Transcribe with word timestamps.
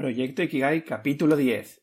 Proyecto 0.00 0.42
Ikigai 0.42 0.82
capítulo 0.82 1.36
10. 1.36 1.82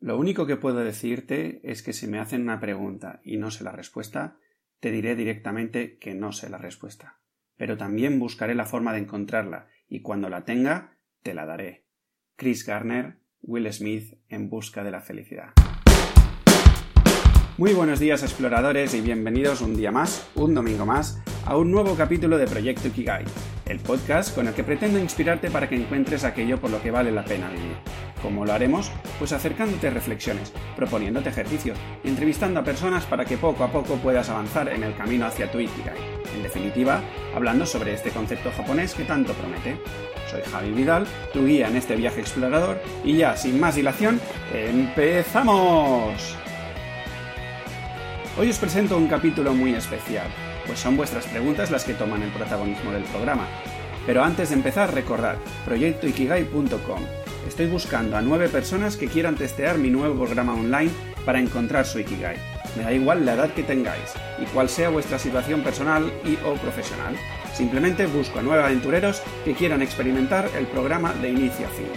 Lo 0.00 0.18
único 0.18 0.46
que 0.46 0.56
puedo 0.56 0.78
decirte 0.78 1.60
es 1.62 1.84
que 1.84 1.92
si 1.92 2.08
me 2.08 2.18
hacen 2.18 2.42
una 2.42 2.58
pregunta 2.58 3.20
y 3.22 3.36
no 3.36 3.52
sé 3.52 3.62
la 3.62 3.70
respuesta, 3.70 4.40
te 4.80 4.90
diré 4.90 5.14
directamente 5.14 5.96
que 5.98 6.12
no 6.12 6.32
sé 6.32 6.50
la 6.50 6.58
respuesta. 6.58 7.20
Pero 7.56 7.76
también 7.76 8.18
buscaré 8.18 8.56
la 8.56 8.66
forma 8.66 8.92
de 8.92 8.98
encontrarla 8.98 9.68
y 9.86 10.02
cuando 10.02 10.28
la 10.28 10.44
tenga, 10.44 10.98
te 11.22 11.34
la 11.34 11.46
daré. 11.46 11.86
Chris 12.34 12.66
Garner, 12.66 13.20
Will 13.42 13.72
Smith 13.72 14.18
en 14.28 14.50
busca 14.50 14.82
de 14.82 14.90
la 14.90 15.00
felicidad. 15.00 15.52
Muy 17.58 17.74
buenos 17.74 18.00
días 18.00 18.24
exploradores 18.24 18.92
y 18.92 19.00
bienvenidos 19.02 19.60
un 19.60 19.76
día 19.76 19.92
más, 19.92 20.28
un 20.34 20.52
domingo 20.52 20.84
más, 20.84 21.22
a 21.46 21.56
un 21.56 21.70
nuevo 21.70 21.94
capítulo 21.94 22.38
de 22.38 22.46
Proyecto 22.48 22.88
Ikigai, 22.88 23.24
el 23.66 23.78
podcast 23.78 24.34
con 24.34 24.48
el 24.48 24.54
que 24.54 24.64
pretendo 24.64 24.98
inspirarte 24.98 25.48
para 25.48 25.68
que 25.68 25.76
encuentres 25.76 26.24
aquello 26.24 26.60
por 26.60 26.70
lo 26.70 26.82
que 26.82 26.90
vale 26.90 27.12
la 27.12 27.24
pena 27.24 27.48
vivir. 27.48 27.76
¿Cómo 28.20 28.44
lo 28.44 28.52
haremos? 28.52 28.90
Pues 29.20 29.32
acercándote 29.32 29.90
reflexiones, 29.90 30.52
proponiéndote 30.74 31.28
ejercicios 31.28 31.78
entrevistando 32.02 32.58
a 32.58 32.64
personas 32.64 33.04
para 33.04 33.24
que 33.24 33.36
poco 33.36 33.62
a 33.62 33.70
poco 33.70 33.94
puedas 33.94 34.28
avanzar 34.28 34.68
en 34.68 34.82
el 34.82 34.96
camino 34.96 35.26
hacia 35.26 35.50
tu 35.50 35.60
Ikigai. 35.60 35.96
En 36.34 36.42
definitiva, 36.42 37.00
hablando 37.32 37.64
sobre 37.64 37.94
este 37.94 38.10
concepto 38.10 38.50
japonés 38.50 38.94
que 38.94 39.04
tanto 39.04 39.32
promete. 39.34 39.78
Soy 40.28 40.42
Javi 40.50 40.72
Vidal, 40.72 41.06
tu 41.32 41.46
guía 41.46 41.68
en 41.68 41.76
este 41.76 41.94
viaje 41.94 42.20
explorador, 42.20 42.82
y 43.04 43.18
ya, 43.18 43.36
sin 43.36 43.60
más 43.60 43.76
dilación, 43.76 44.20
¡empezamos! 44.52 46.36
Hoy 48.36 48.50
os 48.50 48.58
presento 48.58 48.98
un 48.98 49.06
capítulo 49.06 49.54
muy 49.54 49.74
especial, 49.74 50.26
pues 50.66 50.78
son 50.78 50.96
vuestras 50.96 51.26
preguntas 51.26 51.70
las 51.70 51.84
que 51.84 51.94
toman 51.94 52.22
el 52.22 52.30
protagonismo 52.30 52.92
del 52.92 53.04
programa. 53.04 53.46
Pero 54.06 54.22
antes 54.22 54.50
de 54.50 54.54
empezar, 54.54 54.94
recordad, 54.94 55.36
proyectoikigai.com. 55.64 57.02
Estoy 57.46 57.66
buscando 57.66 58.16
a 58.16 58.22
nueve 58.22 58.48
personas 58.48 58.96
que 58.96 59.08
quieran 59.08 59.36
testear 59.36 59.78
mi 59.78 59.90
nuevo 59.90 60.24
programa 60.24 60.54
online 60.54 60.90
para 61.24 61.40
encontrar 61.40 61.86
su 61.86 61.98
Ikigai. 61.98 62.36
Me 62.76 62.82
da 62.82 62.92
igual 62.92 63.24
la 63.24 63.34
edad 63.34 63.50
que 63.52 63.62
tengáis 63.62 64.14
y 64.40 64.44
cuál 64.46 64.68
sea 64.68 64.90
vuestra 64.90 65.18
situación 65.18 65.62
personal 65.62 66.12
y 66.24 66.36
o 66.44 66.54
profesional. 66.54 67.16
Simplemente 67.54 68.06
busco 68.06 68.38
a 68.38 68.42
nueve 68.42 68.62
aventureros 68.62 69.22
que 69.44 69.54
quieran 69.54 69.82
experimentar 69.82 70.48
el 70.56 70.66
programa 70.66 71.14
de 71.14 71.30
inicio 71.30 71.66
a 71.66 71.70
fin. 71.70 71.88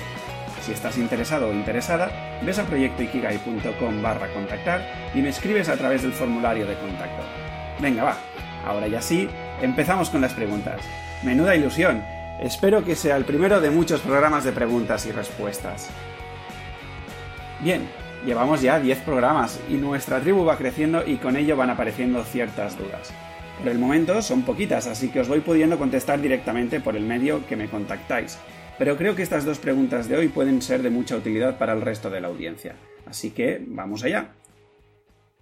Si 0.61 0.71
estás 0.71 0.97
interesado 0.97 1.49
o 1.49 1.53
interesada, 1.53 2.39
ves 2.43 2.59
a 2.59 2.65
proyectoikigai.com 2.65 4.01
barra 4.01 4.31
contactar 4.33 5.11
y 5.13 5.21
me 5.21 5.29
escribes 5.29 5.67
a 5.69 5.77
través 5.77 6.03
del 6.03 6.13
formulario 6.13 6.65
de 6.65 6.75
contacto. 6.75 7.23
Venga, 7.81 8.03
va. 8.03 8.17
Ahora 8.65 8.87
ya 8.87 9.01
sí, 9.01 9.27
empezamos 9.61 10.09
con 10.09 10.21
las 10.21 10.33
preguntas. 10.33 10.81
Menuda 11.23 11.55
ilusión. 11.55 12.03
Espero 12.39 12.85
que 12.85 12.95
sea 12.95 13.17
el 13.17 13.25
primero 13.25 13.59
de 13.59 13.69
muchos 13.69 14.01
programas 14.01 14.43
de 14.43 14.51
preguntas 14.51 15.05
y 15.05 15.11
respuestas. 15.11 15.89
Bien, 17.61 17.89
llevamos 18.25 18.61
ya 18.61 18.79
10 18.79 18.99
programas 18.99 19.59
y 19.69 19.73
nuestra 19.73 20.21
tribu 20.21 20.45
va 20.45 20.57
creciendo 20.57 21.05
y 21.05 21.17
con 21.17 21.35
ello 21.35 21.57
van 21.57 21.69
apareciendo 21.69 22.23
ciertas 22.23 22.77
dudas. 22.77 23.11
Por 23.57 23.67
el 23.67 23.77
momento 23.77 24.21
son 24.21 24.43
poquitas, 24.43 24.87
así 24.87 25.09
que 25.09 25.19
os 25.19 25.27
voy 25.27 25.41
pudiendo 25.41 25.77
contestar 25.77 26.21
directamente 26.21 26.79
por 26.79 26.95
el 26.95 27.03
medio 27.03 27.45
que 27.45 27.57
me 27.57 27.67
contactáis. 27.67 28.39
Pero 28.77 28.95
creo 28.95 29.13
que 29.13 29.23
estas 29.23 29.43
dos 29.43 29.59
preguntas 29.59 30.07
de 30.07 30.15
hoy 30.15 30.29
pueden 30.29 30.61
ser 30.61 30.81
de 30.81 30.89
mucha 30.89 31.17
utilidad 31.17 31.57
para 31.57 31.73
el 31.73 31.81
resto 31.81 32.09
de 32.09 32.21
la 32.21 32.29
audiencia. 32.29 32.75
Así 33.05 33.31
que 33.31 33.61
vamos 33.67 34.05
allá. 34.05 34.29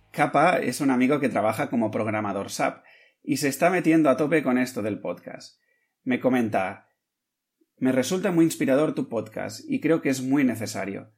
Kappa 0.10 0.58
es 0.58 0.82
un 0.82 0.90
amigo 0.90 1.20
que 1.20 1.30
trabaja 1.30 1.70
como 1.70 1.92
programador 1.92 2.50
SAP 2.50 2.84
y 3.28 3.38
se 3.38 3.50
está 3.50 3.70
metiendo 3.70 4.10
a 4.10 4.16
tope 4.16 4.42
con 4.42 4.58
esto 4.58 4.82
del 4.82 5.02
podcast. 5.02 5.62
Me 6.04 6.22
comenta 6.22 6.88
Me 7.76 7.92
resulta 7.92 8.32
muy 8.32 8.46
inspirador 8.46 8.96
tu 8.96 9.10
podcast 9.10 9.60
y 9.68 9.82
creo 9.82 10.02
que 10.02 10.08
es 10.08 10.22
muy 10.22 10.46
necesario. 10.46 11.12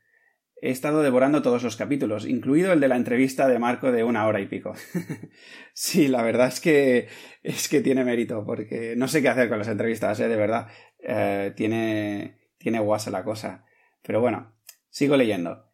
He 0.59 0.71
estado 0.71 1.03
devorando 1.03 1.43
todos 1.43 1.61
los 1.61 1.77
capítulos, 1.77 2.25
incluido 2.25 2.73
el 2.73 2.79
de 2.79 2.87
la 2.87 2.95
entrevista 2.95 3.47
de 3.47 3.59
Marco 3.59 3.91
de 3.91 4.03
una 4.03 4.25
hora 4.25 4.41
y 4.41 4.47
pico. 4.47 4.73
sí, 5.73 6.07
la 6.07 6.23
verdad 6.23 6.47
es 6.47 6.59
que 6.59 7.07
es 7.43 7.69
que 7.69 7.79
tiene 7.79 8.03
mérito, 8.03 8.43
porque 8.43 8.95
no 8.97 9.07
sé 9.07 9.21
qué 9.21 9.29
hacer 9.29 9.47
con 9.47 9.59
las 9.59 9.67
entrevistas, 9.67 10.19
¿eh? 10.19 10.27
de 10.27 10.35
verdad. 10.35 10.67
Eh, 10.97 11.53
tiene, 11.55 12.39
tiene 12.57 12.79
guasa 12.79 13.11
la 13.11 13.23
cosa. 13.23 13.65
Pero 14.01 14.19
bueno, 14.19 14.55
sigo 14.89 15.15
leyendo. 15.15 15.71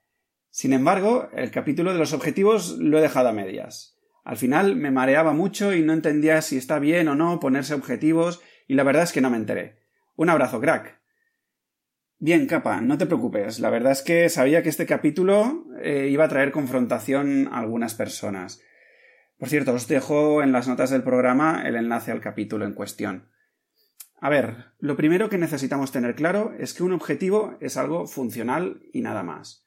Sin 0.49 0.73
embargo, 0.73 1.29
el 1.33 1.49
capítulo 1.49 1.93
de 1.93 1.99
los 1.99 2.11
objetivos 2.11 2.77
lo 2.77 2.99
he 2.99 3.01
dejado 3.01 3.29
a 3.29 3.33
medias. 3.33 3.94
Al 4.25 4.37
final 4.37 4.75
me 4.75 4.89
mareaba 4.89 5.33
mucho 5.33 5.73
y 5.73 5.83
no 5.83 5.93
entendía 5.93 6.41
si 6.41 6.57
está 6.57 6.79
bien 6.79 7.07
o 7.07 7.15
no 7.15 7.39
ponerse 7.39 7.75
objetivos 7.75 8.41
y 8.67 8.73
la 8.73 8.83
verdad 8.83 9.03
es 9.03 9.11
que 9.11 9.21
no 9.21 9.29
me 9.29 9.37
enteré. 9.37 9.77
Un 10.15 10.29
abrazo, 10.29 10.59
crack. 10.59 10.99
Bien, 12.17 12.47
capa, 12.47 12.81
no 12.81 12.97
te 12.97 13.05
preocupes. 13.05 13.59
La 13.59 13.69
verdad 13.69 13.91
es 13.91 14.01
que 14.01 14.27
sabía 14.29 14.63
que 14.63 14.69
este 14.69 14.87
capítulo 14.87 15.67
eh, 15.79 16.07
iba 16.09 16.25
a 16.25 16.27
traer 16.27 16.51
confrontación 16.51 17.49
a 17.51 17.59
algunas 17.59 17.93
personas. 17.93 18.61
Por 19.37 19.49
cierto, 19.49 19.73
os 19.73 19.87
dejo 19.87 20.41
en 20.41 20.51
las 20.51 20.67
notas 20.67 20.89
del 20.89 21.03
programa 21.03 21.61
el 21.63 21.75
enlace 21.75 22.11
al 22.11 22.21
capítulo 22.21 22.65
en 22.65 22.73
cuestión. 22.73 23.29
A 24.19 24.29
ver, 24.29 24.71
lo 24.79 24.95
primero 24.95 25.29
que 25.29 25.37
necesitamos 25.37 25.91
tener 25.91 26.15
claro 26.15 26.55
es 26.57 26.73
que 26.73 26.81
un 26.81 26.93
objetivo 26.93 27.57
es 27.59 27.77
algo 27.77 28.07
funcional 28.07 28.81
y 28.91 29.01
nada 29.01 29.21
más. 29.21 29.64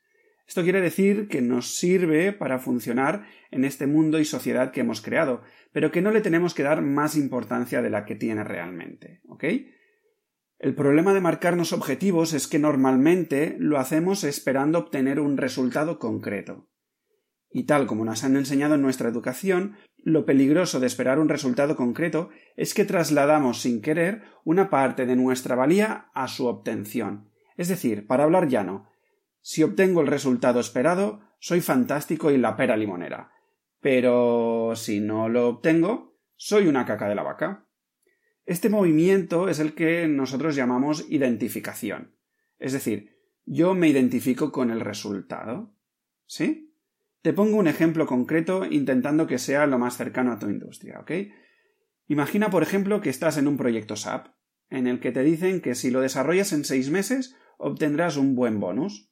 Esto 0.48 0.62
quiere 0.62 0.80
decir 0.80 1.28
que 1.28 1.42
nos 1.42 1.76
sirve 1.76 2.32
para 2.32 2.58
funcionar 2.58 3.26
en 3.50 3.66
este 3.66 3.86
mundo 3.86 4.18
y 4.18 4.24
sociedad 4.24 4.72
que 4.72 4.80
hemos 4.80 5.02
creado, 5.02 5.42
pero 5.72 5.92
que 5.92 6.00
no 6.00 6.10
le 6.10 6.22
tenemos 6.22 6.54
que 6.54 6.62
dar 6.62 6.80
más 6.80 7.16
importancia 7.16 7.82
de 7.82 7.90
la 7.90 8.06
que 8.06 8.14
tiene 8.14 8.42
realmente. 8.44 9.20
¿Ok? 9.28 9.44
El 10.58 10.74
problema 10.74 11.12
de 11.12 11.20
marcarnos 11.20 11.74
objetivos 11.74 12.32
es 12.32 12.48
que 12.48 12.58
normalmente 12.58 13.56
lo 13.58 13.78
hacemos 13.78 14.24
esperando 14.24 14.78
obtener 14.78 15.20
un 15.20 15.36
resultado 15.36 15.98
concreto. 15.98 16.66
Y 17.50 17.64
tal 17.64 17.86
como 17.86 18.06
nos 18.06 18.24
han 18.24 18.34
enseñado 18.36 18.74
en 18.76 18.82
nuestra 18.82 19.10
educación, 19.10 19.76
lo 19.98 20.24
peligroso 20.24 20.80
de 20.80 20.86
esperar 20.86 21.18
un 21.18 21.28
resultado 21.28 21.76
concreto 21.76 22.30
es 22.56 22.72
que 22.72 22.86
trasladamos 22.86 23.60
sin 23.60 23.82
querer 23.82 24.22
una 24.44 24.70
parte 24.70 25.04
de 25.04 25.14
nuestra 25.14 25.54
valía 25.56 26.10
a 26.14 26.26
su 26.26 26.46
obtención. 26.46 27.30
Es 27.58 27.68
decir, 27.68 28.06
para 28.06 28.24
hablar 28.24 28.48
llano, 28.48 28.88
si 29.40 29.62
obtengo 29.62 30.00
el 30.00 30.06
resultado 30.06 30.60
esperado, 30.60 31.20
soy 31.38 31.60
fantástico 31.60 32.30
y 32.30 32.38
la 32.38 32.56
pera 32.56 32.76
limonera. 32.76 33.32
Pero 33.80 34.72
si 34.74 35.00
no 35.00 35.28
lo 35.28 35.48
obtengo, 35.48 36.18
soy 36.36 36.66
una 36.66 36.84
caca 36.84 37.08
de 37.08 37.14
la 37.14 37.22
vaca. 37.22 37.66
Este 38.44 38.68
movimiento 38.68 39.48
es 39.48 39.58
el 39.58 39.74
que 39.74 40.08
nosotros 40.08 40.56
llamamos 40.56 41.06
identificación. 41.08 42.16
Es 42.58 42.72
decir, 42.72 43.16
yo 43.44 43.74
me 43.74 43.88
identifico 43.88 44.52
con 44.52 44.70
el 44.70 44.80
resultado. 44.80 45.74
¿Sí? 46.26 46.74
Te 47.22 47.32
pongo 47.32 47.56
un 47.56 47.66
ejemplo 47.66 48.06
concreto 48.06 48.64
intentando 48.64 49.26
que 49.26 49.38
sea 49.38 49.66
lo 49.66 49.78
más 49.78 49.96
cercano 49.96 50.32
a 50.32 50.38
tu 50.38 50.48
industria, 50.48 51.00
¿ok? 51.00 51.10
Imagina, 52.06 52.50
por 52.50 52.62
ejemplo, 52.62 53.00
que 53.00 53.10
estás 53.10 53.36
en 53.38 53.48
un 53.48 53.56
proyecto 53.56 53.96
SAP, 53.96 54.28
en 54.70 54.86
el 54.86 55.00
que 55.00 55.12
te 55.12 55.22
dicen 55.22 55.60
que 55.60 55.74
si 55.74 55.90
lo 55.90 56.00
desarrollas 56.00 56.52
en 56.52 56.64
seis 56.64 56.90
meses 56.90 57.36
obtendrás 57.58 58.16
un 58.16 58.34
buen 58.34 58.60
bonus. 58.60 59.07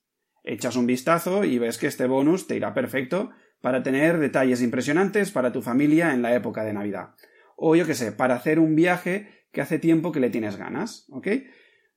Echas 0.46 0.76
un 0.76 0.86
vistazo 0.86 1.44
y 1.44 1.58
ves 1.58 1.76
que 1.76 1.88
este 1.88 2.06
bonus 2.06 2.46
te 2.46 2.56
irá 2.56 2.72
perfecto 2.72 3.32
para 3.60 3.82
tener 3.82 4.18
detalles 4.18 4.62
impresionantes 4.62 5.30
para 5.30 5.52
tu 5.52 5.60
familia 5.60 6.14
en 6.14 6.22
la 6.22 6.34
época 6.34 6.64
de 6.64 6.72
Navidad 6.72 7.10
o 7.56 7.74
yo 7.74 7.86
qué 7.86 7.94
sé, 7.94 8.12
para 8.12 8.34
hacer 8.34 8.58
un 8.58 8.76
viaje 8.76 9.46
que 9.50 9.62
hace 9.62 9.78
tiempo 9.78 10.12
que 10.12 10.20
le 10.20 10.30
tienes 10.30 10.56
ganas, 10.56 11.06
¿ok? 11.10 11.28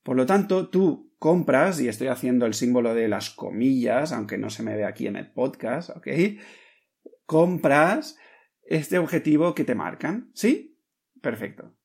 Por 0.01 0.15
lo 0.15 0.25
tanto, 0.25 0.69
tú 0.69 1.13
compras, 1.19 1.81
y 1.81 1.89
estoy 1.89 2.07
haciendo 2.07 2.45
el 2.45 2.53
símbolo 2.53 2.95
de 2.95 3.09
las 3.09 3.29
comillas, 3.29 4.13
aunque 4.13 4.37
no 4.37 4.49
se 4.49 4.63
me 4.63 4.75
ve 4.77 4.85
aquí 4.85 5.07
en 5.07 5.17
el 5.17 5.31
podcast, 5.31 5.89
¿ok? 5.89 6.07
Compras 7.25 8.17
este 8.63 8.97
objetivo 8.97 9.53
que 9.53 9.65
te 9.65 9.75
marcan, 9.75 10.31
¿sí? 10.33 10.79
Perfecto. 11.21 11.75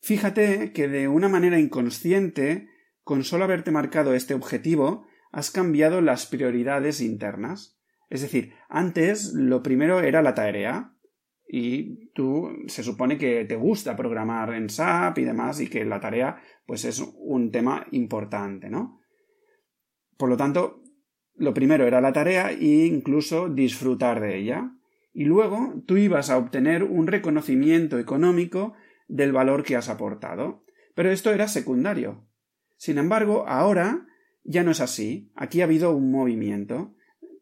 Fíjate 0.00 0.72
que 0.72 0.88
de 0.88 1.06
una 1.08 1.28
manera 1.28 1.58
inconsciente, 1.58 2.68
con 3.04 3.22
solo 3.22 3.44
haberte 3.44 3.70
marcado 3.70 4.14
este 4.14 4.32
objetivo, 4.32 5.06
has 5.32 5.50
cambiado 5.50 6.00
las 6.00 6.26
prioridades 6.26 7.00
internas. 7.00 7.78
Es 8.10 8.22
decir, 8.22 8.52
antes 8.68 9.32
lo 9.34 9.62
primero 9.62 10.00
era 10.00 10.22
la 10.22 10.34
tarea, 10.34 10.92
y 11.54 12.08
tú 12.14 12.48
se 12.66 12.82
supone 12.82 13.18
que 13.18 13.44
te 13.44 13.56
gusta 13.56 13.94
programar 13.94 14.54
en 14.54 14.70
SAP 14.70 15.18
y 15.18 15.24
demás 15.24 15.60
y 15.60 15.68
que 15.68 15.84
la 15.84 16.00
tarea 16.00 16.40
pues 16.64 16.86
es 16.86 17.04
un 17.18 17.50
tema 17.50 17.86
importante, 17.90 18.70
¿no? 18.70 19.02
Por 20.16 20.30
lo 20.30 20.38
tanto, 20.38 20.82
lo 21.34 21.52
primero 21.52 21.86
era 21.86 22.00
la 22.00 22.14
tarea 22.14 22.52
e 22.52 22.86
incluso 22.86 23.50
disfrutar 23.50 24.22
de 24.22 24.38
ella. 24.38 24.72
Y 25.12 25.24
luego 25.24 25.74
tú 25.86 25.98
ibas 25.98 26.30
a 26.30 26.38
obtener 26.38 26.84
un 26.84 27.06
reconocimiento 27.06 27.98
económico 27.98 28.72
del 29.06 29.32
valor 29.32 29.62
que 29.62 29.76
has 29.76 29.90
aportado. 29.90 30.64
Pero 30.94 31.10
esto 31.10 31.32
era 31.32 31.48
secundario. 31.48 32.26
Sin 32.78 32.96
embargo, 32.96 33.44
ahora 33.46 34.06
ya 34.44 34.62
no 34.64 34.70
es 34.70 34.80
así. 34.80 35.30
Aquí 35.34 35.60
ha 35.60 35.64
habido 35.64 35.94
un 35.94 36.10
movimiento. 36.10 36.94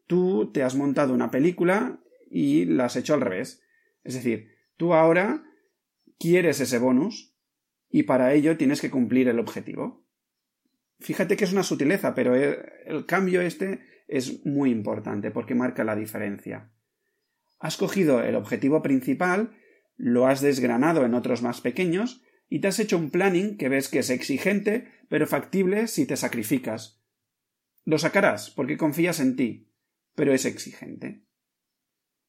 Tú 0.07 0.51
te 0.51 0.63
has 0.63 0.75
montado 0.75 1.13
una 1.13 1.31
película 1.31 2.01
y 2.29 2.65
la 2.65 2.85
has 2.85 2.95
hecho 2.95 3.13
al 3.13 3.21
revés. 3.21 3.63
Es 4.03 4.13
decir, 4.13 4.49
tú 4.77 4.93
ahora 4.93 5.43
quieres 6.19 6.59
ese 6.59 6.79
bonus 6.79 7.35
y 7.89 8.03
para 8.03 8.33
ello 8.33 8.57
tienes 8.57 8.81
que 8.81 8.91
cumplir 8.91 9.27
el 9.27 9.39
objetivo. 9.39 10.05
Fíjate 10.99 11.35
que 11.35 11.45
es 11.45 11.53
una 11.53 11.63
sutileza, 11.63 12.13
pero 12.13 12.35
el 12.35 13.05
cambio 13.07 13.41
este 13.41 13.81
es 14.07 14.45
muy 14.45 14.69
importante 14.69 15.31
porque 15.31 15.55
marca 15.55 15.83
la 15.83 15.95
diferencia. 15.95 16.71
Has 17.59 17.77
cogido 17.77 18.21
el 18.21 18.35
objetivo 18.35 18.81
principal, 18.81 19.55
lo 19.97 20.27
has 20.27 20.41
desgranado 20.41 21.05
en 21.05 21.13
otros 21.13 21.41
más 21.41 21.61
pequeños 21.61 22.23
y 22.51 22.59
te 22.59 22.67
has 22.67 22.79
hecho 22.79 22.97
un 22.97 23.11
planning 23.11 23.55
que 23.55 23.69
ves 23.69 23.87
que 23.87 23.99
es 23.99 24.09
exigente, 24.09 24.91
pero 25.07 25.25
factible 25.25 25.87
si 25.87 26.05
te 26.05 26.17
sacrificas. 26.17 27.01
Lo 27.85 27.97
sacarás 27.97 28.49
porque 28.51 28.75
confías 28.75 29.21
en 29.21 29.37
ti, 29.37 29.71
pero 30.15 30.33
es 30.33 30.43
exigente. 30.43 31.23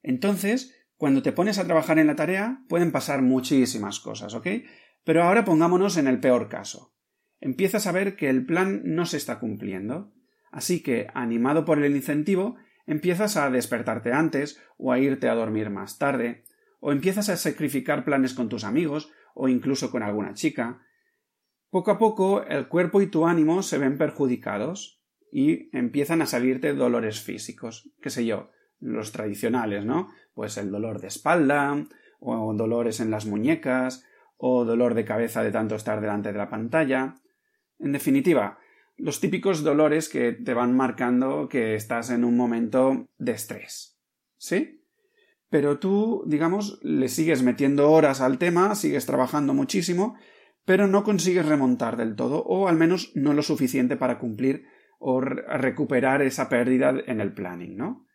Entonces, 0.00 0.76
cuando 0.96 1.22
te 1.22 1.32
pones 1.32 1.58
a 1.58 1.64
trabajar 1.64 1.98
en 1.98 2.06
la 2.06 2.14
tarea, 2.14 2.62
pueden 2.68 2.92
pasar 2.92 3.20
muchísimas 3.20 3.98
cosas, 3.98 4.32
¿ok? 4.34 4.46
Pero 5.02 5.24
ahora 5.24 5.44
pongámonos 5.44 5.96
en 5.96 6.06
el 6.06 6.20
peor 6.20 6.48
caso. 6.48 6.94
Empiezas 7.40 7.88
a 7.88 7.92
ver 7.92 8.14
que 8.14 8.30
el 8.30 8.46
plan 8.46 8.82
no 8.84 9.06
se 9.06 9.16
está 9.16 9.40
cumpliendo. 9.40 10.14
Así 10.52 10.84
que, 10.84 11.08
animado 11.14 11.64
por 11.64 11.82
el 11.82 11.96
incentivo, 11.96 12.54
empiezas 12.86 13.36
a 13.36 13.50
despertarte 13.50 14.12
antes 14.12 14.60
o 14.78 14.92
a 14.92 15.00
irte 15.00 15.28
a 15.28 15.34
dormir 15.34 15.68
más 15.68 15.98
tarde, 15.98 16.44
o 16.78 16.92
empiezas 16.92 17.28
a 17.28 17.36
sacrificar 17.36 18.04
planes 18.04 18.34
con 18.34 18.48
tus 18.48 18.62
amigos 18.62 19.10
o 19.34 19.48
incluso 19.48 19.90
con 19.90 20.02
alguna 20.02 20.34
chica. 20.34 20.80
Poco 21.70 21.90
a 21.90 21.98
poco 21.98 22.44
el 22.44 22.68
cuerpo 22.68 23.00
y 23.00 23.06
tu 23.06 23.26
ánimo 23.26 23.62
se 23.62 23.78
ven 23.78 23.96
perjudicados 23.96 25.02
y 25.30 25.74
empiezan 25.76 26.20
a 26.20 26.26
salirte 26.26 26.74
dolores 26.74 27.22
físicos, 27.22 27.90
qué 28.02 28.10
sé 28.10 28.26
yo, 28.26 28.50
los 28.80 29.12
tradicionales, 29.12 29.84
¿no? 29.84 30.10
Pues 30.34 30.58
el 30.58 30.70
dolor 30.70 31.00
de 31.00 31.08
espalda, 31.08 31.86
o 32.20 32.52
dolores 32.54 33.00
en 33.00 33.10
las 33.10 33.26
muñecas, 33.26 34.04
o 34.36 34.64
dolor 34.64 34.94
de 34.94 35.04
cabeza 35.04 35.42
de 35.42 35.52
tanto 35.52 35.74
estar 35.74 36.00
delante 36.00 36.32
de 36.32 36.38
la 36.38 36.50
pantalla. 36.50 37.14
En 37.78 37.92
definitiva, 37.92 38.58
los 38.96 39.20
típicos 39.20 39.62
dolores 39.62 40.08
que 40.08 40.32
te 40.32 40.54
van 40.54 40.76
marcando 40.76 41.48
que 41.48 41.74
estás 41.74 42.10
en 42.10 42.24
un 42.24 42.36
momento 42.36 43.08
de 43.18 43.32
estrés. 43.32 43.98
¿Sí? 44.36 44.81
Pero 45.52 45.78
tú, 45.78 46.24
digamos, 46.24 46.80
le 46.82 47.10
sigues 47.10 47.42
metiendo 47.42 47.90
horas 47.90 48.22
al 48.22 48.38
tema, 48.38 48.74
sigues 48.74 49.04
trabajando 49.04 49.52
muchísimo, 49.52 50.16
pero 50.64 50.86
no 50.86 51.04
consigues 51.04 51.44
remontar 51.44 51.98
del 51.98 52.16
todo, 52.16 52.42
o 52.42 52.68
al 52.68 52.78
menos 52.78 53.12
no 53.14 53.34
lo 53.34 53.42
suficiente 53.42 53.98
para 53.98 54.18
cumplir 54.18 54.64
o 54.98 55.20
recuperar 55.20 56.22
esa 56.22 56.48
pérdida 56.48 56.94
en 57.06 57.20
el 57.20 57.34
planning, 57.34 57.76
¿no? 57.76 58.06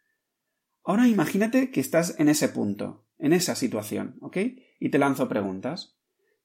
Ahora 0.84 1.08
imagínate 1.08 1.70
que 1.70 1.80
estás 1.80 2.20
en 2.20 2.28
ese 2.28 2.50
punto, 2.50 3.06
en 3.20 3.34
esa 3.34 3.54
situación, 3.54 4.18
¿ok? 4.22 4.38
Y 4.80 4.90
te 4.90 4.98
lanzo 4.98 5.30
preguntas. 5.30 6.00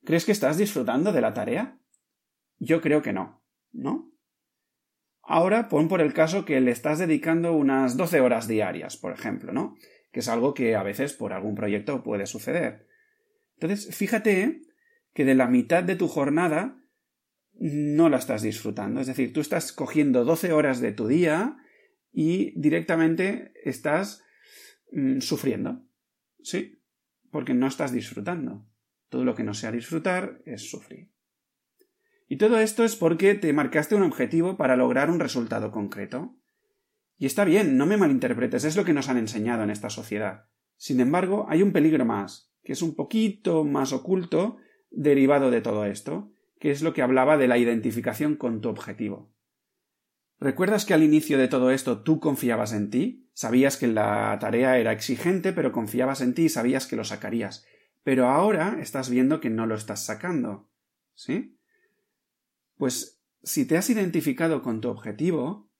¿Crees 0.04 0.26
que 0.26 0.32
estás 0.32 0.58
disfrutando 0.58 1.10
de 1.10 1.22
la 1.22 1.32
tarea? 1.32 1.80
Yo 2.58 2.82
creo 2.82 3.00
que 3.00 3.14
no, 3.14 3.42
¿no? 3.72 4.12
Ahora 5.22 5.70
pon 5.70 5.88
por 5.88 6.02
el 6.02 6.12
caso 6.12 6.44
que 6.44 6.60
le 6.60 6.70
estás 6.70 6.98
dedicando 6.98 7.54
unas 7.54 7.96
12 7.96 8.20
horas 8.20 8.46
diarias, 8.46 8.98
por 8.98 9.14
ejemplo, 9.14 9.54
¿no? 9.54 9.74
Que 10.12 10.20
es 10.20 10.28
algo 10.28 10.54
que 10.54 10.76
a 10.76 10.84
veces 10.84 11.12
por 11.12 11.32
algún 11.32 11.56
proyecto 11.56 12.04
puede 12.04 12.26
suceder. 12.26 12.86
Entonces, 13.56 13.94
fíjate 13.94 14.62
que 15.12 15.24
de 15.24 15.34
la 15.34 15.48
mitad 15.48 15.82
de 15.82 15.96
tu 15.96 16.06
jornada 16.06 16.78
no 17.54 18.08
la 18.08 18.18
estás 18.18 18.42
disfrutando. 18.42 19.00
Es 19.00 19.08
decir, 19.08 19.32
tú 19.32 19.40
estás 19.40 19.72
cogiendo 19.72 20.24
12 20.24 20.52
horas 20.52 20.80
de 20.80 20.92
tu 20.92 21.08
día 21.08 21.56
y 22.12 22.58
directamente 22.60 23.52
estás 23.64 24.22
Mm, 24.92 25.20
sufriendo. 25.20 25.82
Sí, 26.42 26.82
porque 27.30 27.54
no 27.54 27.66
estás 27.66 27.92
disfrutando. 27.92 28.68
Todo 29.08 29.24
lo 29.24 29.34
que 29.34 29.42
no 29.42 29.54
sea 29.54 29.72
disfrutar 29.72 30.42
es 30.44 30.70
sufrir. 30.70 31.10
Y 32.28 32.36
todo 32.36 32.58
esto 32.58 32.84
es 32.84 32.94
porque 32.94 33.34
te 33.34 33.52
marcaste 33.52 33.94
un 33.94 34.02
objetivo 34.02 34.56
para 34.56 34.76
lograr 34.76 35.10
un 35.10 35.18
resultado 35.18 35.70
concreto. 35.70 36.36
Y 37.18 37.26
está 37.26 37.44
bien, 37.44 37.76
no 37.76 37.86
me 37.86 37.96
malinterpretes, 37.96 38.64
es 38.64 38.76
lo 38.76 38.84
que 38.84 38.92
nos 38.92 39.08
han 39.08 39.18
enseñado 39.18 39.62
en 39.62 39.70
esta 39.70 39.90
sociedad. 39.90 40.46
Sin 40.76 41.00
embargo, 41.00 41.46
hay 41.48 41.62
un 41.62 41.72
peligro 41.72 42.04
más, 42.04 42.52
que 42.64 42.72
es 42.72 42.82
un 42.82 42.94
poquito 42.94 43.64
más 43.64 43.92
oculto, 43.92 44.56
derivado 44.90 45.50
de 45.50 45.60
todo 45.60 45.84
esto, 45.84 46.32
que 46.58 46.70
es 46.70 46.82
lo 46.82 46.92
que 46.92 47.02
hablaba 47.02 47.36
de 47.36 47.48
la 47.48 47.58
identificación 47.58 48.36
con 48.36 48.60
tu 48.60 48.68
objetivo. 48.68 49.32
¿Recuerdas 50.38 50.84
que 50.84 50.94
al 50.94 51.04
inicio 51.04 51.38
de 51.38 51.46
todo 51.46 51.70
esto 51.70 52.02
tú 52.02 52.18
confiabas 52.18 52.72
en 52.72 52.90
ti? 52.90 53.28
Sabías 53.32 53.76
que 53.76 53.86
la 53.86 54.36
tarea 54.40 54.78
era 54.78 54.92
exigente, 54.92 55.52
pero 55.52 55.70
confiabas 55.70 56.20
en 56.20 56.34
ti 56.34 56.44
y 56.44 56.48
sabías 56.48 56.86
que 56.86 56.96
lo 56.96 57.04
sacarías. 57.04 57.64
Pero 58.02 58.26
ahora 58.26 58.78
estás 58.80 59.08
viendo 59.08 59.40
que 59.40 59.50
no 59.50 59.66
lo 59.66 59.76
estás 59.76 60.04
sacando. 60.04 60.68
¿Sí? 61.14 61.58
Pues 62.76 63.22
si 63.44 63.66
te 63.66 63.76
has 63.76 63.88
identificado 63.90 64.62
con 64.62 64.80
tu 64.80 64.88
objetivo, 64.88 65.70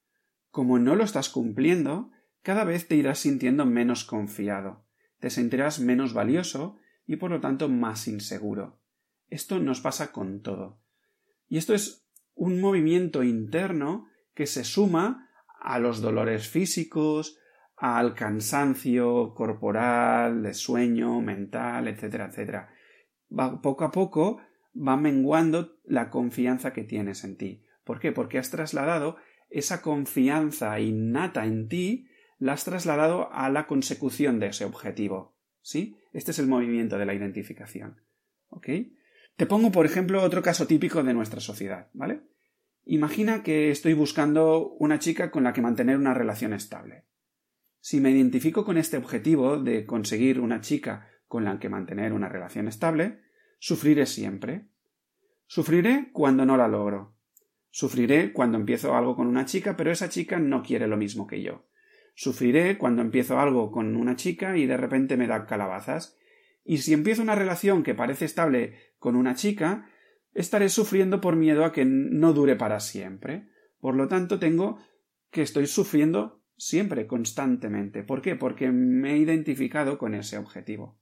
como 0.52 0.78
no 0.78 0.94
lo 0.94 1.02
estás 1.02 1.30
cumpliendo, 1.30 2.12
cada 2.42 2.64
vez 2.64 2.86
te 2.86 2.94
irás 2.94 3.18
sintiendo 3.18 3.64
menos 3.66 4.04
confiado, 4.04 4.84
te 5.18 5.30
sentirás 5.30 5.80
menos 5.80 6.12
valioso 6.12 6.78
y 7.06 7.16
por 7.16 7.30
lo 7.30 7.40
tanto 7.40 7.68
más 7.68 8.06
inseguro. 8.06 8.78
Esto 9.28 9.58
nos 9.58 9.80
pasa 9.80 10.12
con 10.12 10.42
todo. 10.42 10.78
Y 11.48 11.56
esto 11.56 11.74
es 11.74 12.06
un 12.34 12.60
movimiento 12.60 13.22
interno 13.22 14.06
que 14.34 14.46
se 14.46 14.64
suma 14.64 15.30
a 15.58 15.78
los 15.78 16.02
dolores 16.02 16.48
físicos, 16.48 17.38
al 17.76 18.14
cansancio 18.14 19.32
corporal, 19.34 20.42
de 20.42 20.52
sueño, 20.52 21.20
mental, 21.22 21.88
etcétera, 21.88 22.26
etcétera. 22.26 22.68
poco 23.62 23.84
a 23.84 23.90
poco 23.90 24.40
va 24.76 24.98
menguando 24.98 25.78
la 25.84 26.10
confianza 26.10 26.74
que 26.74 26.84
tienes 26.84 27.24
en 27.24 27.38
ti. 27.38 27.64
¿Por 27.84 28.00
qué? 28.00 28.12
Porque 28.12 28.38
has 28.38 28.50
trasladado 28.50 29.16
esa 29.52 29.82
confianza 29.82 30.78
innata 30.80 31.44
en 31.44 31.68
ti, 31.68 32.08
la 32.38 32.54
has 32.54 32.64
trasladado 32.64 33.32
a 33.32 33.48
la 33.50 33.66
consecución 33.66 34.40
de 34.40 34.48
ese 34.48 34.64
objetivo. 34.64 35.36
¿Sí? 35.60 35.96
Este 36.12 36.32
es 36.32 36.38
el 36.38 36.48
movimiento 36.48 36.98
de 36.98 37.06
la 37.06 37.14
identificación. 37.14 38.00
¿Ok? 38.48 38.68
Te 39.36 39.46
pongo, 39.46 39.70
por 39.70 39.86
ejemplo, 39.86 40.22
otro 40.22 40.42
caso 40.42 40.66
típico 40.66 41.02
de 41.02 41.14
nuestra 41.14 41.40
sociedad, 41.40 41.88
¿vale? 41.92 42.22
Imagina 42.84 43.42
que 43.42 43.70
estoy 43.70 43.94
buscando 43.94 44.70
una 44.72 44.98
chica 44.98 45.30
con 45.30 45.44
la 45.44 45.52
que 45.52 45.62
mantener 45.62 45.96
una 45.96 46.14
relación 46.14 46.52
estable. 46.52 47.04
Si 47.80 48.00
me 48.00 48.10
identifico 48.10 48.64
con 48.64 48.76
este 48.76 48.96
objetivo 48.96 49.58
de 49.58 49.86
conseguir 49.86 50.40
una 50.40 50.60
chica 50.60 51.08
con 51.28 51.44
la 51.44 51.58
que 51.58 51.68
mantener 51.68 52.12
una 52.12 52.28
relación 52.28 52.68
estable, 52.68 53.20
sufriré 53.58 54.06
siempre. 54.06 54.66
Sufriré 55.46 56.10
cuando 56.12 56.44
no 56.44 56.56
la 56.56 56.68
logro. 56.68 57.14
Sufriré 57.74 58.34
cuando 58.34 58.58
empiezo 58.58 58.94
algo 58.94 59.16
con 59.16 59.26
una 59.26 59.46
chica, 59.46 59.78
pero 59.78 59.90
esa 59.90 60.10
chica 60.10 60.38
no 60.38 60.62
quiere 60.62 60.86
lo 60.86 60.98
mismo 60.98 61.26
que 61.26 61.42
yo. 61.42 61.64
Sufriré 62.14 62.76
cuando 62.76 63.00
empiezo 63.00 63.40
algo 63.40 63.72
con 63.72 63.96
una 63.96 64.14
chica 64.14 64.58
y 64.58 64.66
de 64.66 64.76
repente 64.76 65.16
me 65.16 65.26
da 65.26 65.46
calabazas. 65.46 66.18
Y 66.64 66.78
si 66.78 66.92
empiezo 66.92 67.22
una 67.22 67.34
relación 67.34 67.82
que 67.82 67.94
parece 67.94 68.26
estable 68.26 68.74
con 68.98 69.16
una 69.16 69.34
chica, 69.34 69.88
estaré 70.34 70.68
sufriendo 70.68 71.22
por 71.22 71.34
miedo 71.34 71.64
a 71.64 71.72
que 71.72 71.86
no 71.86 72.34
dure 72.34 72.56
para 72.56 72.78
siempre. 72.78 73.48
Por 73.80 73.96
lo 73.96 74.06
tanto, 74.06 74.38
tengo 74.38 74.78
que 75.30 75.40
estoy 75.40 75.66
sufriendo 75.66 76.42
siempre, 76.58 77.06
constantemente. 77.06 78.02
¿Por 78.02 78.20
qué? 78.20 78.36
Porque 78.36 78.70
me 78.70 79.14
he 79.14 79.16
identificado 79.16 79.96
con 79.96 80.14
ese 80.14 80.36
objetivo. 80.36 81.00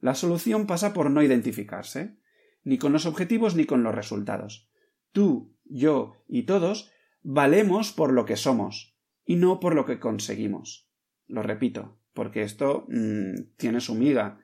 La 0.00 0.16
solución 0.16 0.66
pasa 0.66 0.92
por 0.92 1.12
no 1.12 1.22
identificarse, 1.22 2.18
ni 2.64 2.76
con 2.76 2.92
los 2.92 3.06
objetivos 3.06 3.54
ni 3.54 3.66
con 3.66 3.84
los 3.84 3.94
resultados. 3.94 4.68
Tú, 5.12 5.51
yo 5.64 6.16
y 6.28 6.44
todos 6.44 6.90
valemos 7.22 7.92
por 7.92 8.12
lo 8.12 8.24
que 8.24 8.36
somos, 8.36 8.96
y 9.24 9.36
no 9.36 9.60
por 9.60 9.74
lo 9.74 9.84
que 9.84 10.00
conseguimos. 10.00 10.90
Lo 11.26 11.42
repito, 11.42 11.98
porque 12.12 12.42
esto 12.42 12.86
mm, 12.88 13.54
tiene 13.56 13.80
su 13.80 13.94
miga. 13.94 14.40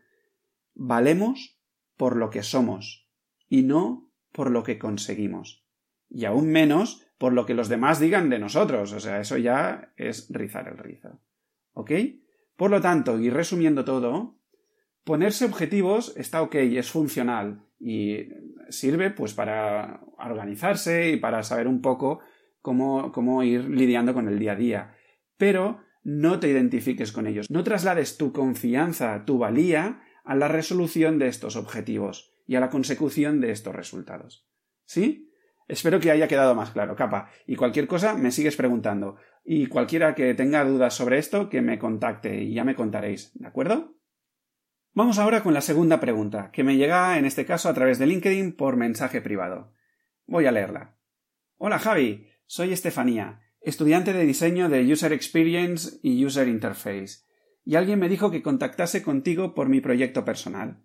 Valemos 0.75 1.59
por 1.97 2.17
lo 2.17 2.31
que 2.31 2.43
somos, 2.43 3.09
y 3.49 3.63
no 3.63 4.11
por 4.33 4.51
lo 4.51 4.63
que 4.63 4.79
conseguimos. 4.79 5.67
Y 6.09 6.25
aún 6.25 6.49
menos 6.51 7.05
por 7.19 7.33
lo 7.33 7.45
que 7.45 7.55
los 7.55 7.69
demás 7.69 8.01
digan 8.01 8.31
de 8.31 8.39
nosotros. 8.39 8.93
O 8.93 9.01
sea, 9.01 9.21
eso 9.21 9.37
ya 9.37 9.93
es 9.97 10.29
rizar 10.31 10.69
el 10.69 10.79
rizo. 10.79 11.21
¿Ok? 11.73 11.93
Por 12.57 12.71
lo 12.71 12.81
tanto, 12.81 13.19
y 13.19 13.31
resumiendo 13.31 13.85
todo, 13.85 14.39
ponerse 15.05 15.45
objetivos 15.45 16.15
está 16.17 16.43
ok, 16.43 16.55
es 16.55 16.91
funcional 16.91 17.65
y 17.79 18.29
sirve 18.69 19.11
pues 19.11 19.35
para 19.35 20.01
organizarse 20.27 21.11
y 21.11 21.17
para 21.17 21.43
saber 21.43 21.69
un 21.69 21.81
poco 21.81 22.21
cómo, 22.61 23.13
cómo 23.13 23.43
ir 23.43 23.69
lidiando 23.69 24.15
con 24.15 24.29
el 24.29 24.39
día 24.39 24.53
a 24.53 24.57
día. 24.57 24.95
Pero 25.37 25.81
no 26.03 26.41
te 26.41 26.49
identifiques 26.49 27.13
con 27.13 27.27
ellos. 27.27 27.51
No 27.51 27.65
traslades 27.65 28.17
tu 28.17 28.33
confianza, 28.33 29.25
tu 29.25 29.39
valía 29.39 30.01
a 30.25 30.35
la 30.35 30.49
resolución 30.49 31.19
de 31.19 31.29
estos 31.29 31.57
objetivos 31.57 32.33
y 32.47 32.57
a 32.57 32.61
la 32.61 32.71
consecución 32.71 33.41
de 33.41 33.51
estos 33.51 33.75
resultados. 33.75 34.49
¿Sí? 34.85 35.31
Espero 35.69 36.01
que 36.01 36.11
haya 36.11 36.29
quedado 36.29 36.55
más 36.55 36.71
claro, 36.71 36.97
capa. 36.97 37.31
Y 37.47 37.57
cualquier 37.57 37.87
cosa 37.87 38.15
me 38.15 38.31
sigues 38.31 38.57
preguntando. 38.57 39.17
Y 39.45 39.67
cualquiera 39.67 40.15
que 40.15 40.35
tenga 40.35 40.65
dudas 40.65 40.95
sobre 40.95 41.19
esto, 41.19 41.51
que 41.51 41.61
me 41.61 41.79
contacte 41.79 42.43
y 42.43 42.55
ya 42.55 42.65
me 42.65 42.75
contaréis, 42.75 43.33
¿de 43.35 43.47
acuerdo? 43.47 43.95
Vamos 44.95 45.19
ahora 45.19 45.43
con 45.43 45.55
la 45.55 45.61
segunda 45.61 46.01
pregunta, 46.01 46.51
que 46.53 46.65
me 46.65 46.77
llega 46.77 47.19
en 47.19 47.27
este 47.27 47.45
caso 47.45 47.69
a 47.69 47.75
través 47.75 47.99
de 47.99 48.07
LinkedIn 48.07 48.57
por 48.57 48.77
mensaje 48.77 49.21
privado. 49.21 49.73
Voy 50.31 50.45
a 50.45 50.53
leerla. 50.53 50.95
Hola 51.57 51.79
Javi, 51.79 52.29
soy 52.45 52.75
Estefanía, 52.75 53.41
estudiante 53.63 54.13
de 54.13 54.27
diseño 54.27 54.69
de 54.69 54.85
User 54.93 55.15
Experience 55.15 56.01
y 56.03 56.23
User 56.23 56.47
Interface, 56.49 57.25
y 57.65 57.77
alguien 57.77 57.99
me 57.99 58.11
dijo 58.11 58.31
que 58.31 58.43
contactase 58.43 59.03
contigo 59.03 59.55
por 59.55 59.71
mi 59.71 59.81
proyecto 59.81 60.27
personal. 60.27 60.85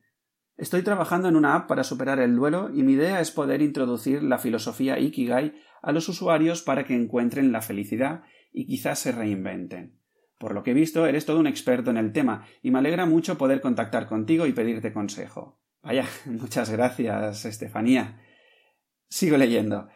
Estoy 0.55 0.81
trabajando 0.81 1.27
en 1.27 1.35
una 1.35 1.55
app 1.55 1.67
para 1.67 1.83
superar 1.83 2.19
el 2.19 2.37
duelo 2.37 2.69
y 2.73 2.83
mi 2.83 2.93
idea 2.93 3.19
es 3.19 3.31
poder 3.31 3.61
introducir 3.61 4.23
la 4.23 4.37
filosofía 4.37 4.97
Ikigai 4.97 5.55
a 5.81 5.91
los 5.91 6.07
usuarios 6.07 6.61
para 6.61 6.85
que 6.85 6.95
encuentren 6.95 7.51
la 7.51 7.61
felicidad 7.61 8.23
y 8.53 8.65
quizás 8.65 8.99
se 8.99 9.11
reinventen. 9.11 9.99
Por 10.39 10.53
lo 10.53 10.63
que 10.63 10.71
he 10.71 10.73
visto, 10.73 11.05
eres 11.05 11.25
todo 11.25 11.41
un 11.41 11.47
experto 11.47 11.91
en 11.91 11.97
el 11.97 12.13
tema 12.13 12.47
y 12.61 12.71
me 12.71 12.79
alegra 12.79 13.05
mucho 13.05 13.37
poder 13.37 13.59
contactar 13.59 14.07
contigo 14.07 14.47
y 14.47 14.53
pedirte 14.53 14.93
consejo. 14.93 15.59
Vaya, 15.81 16.05
muchas 16.27 16.69
gracias, 16.69 17.43
Estefanía. 17.43 18.21
Sigo 19.09 19.37
leyendo. 19.37 19.89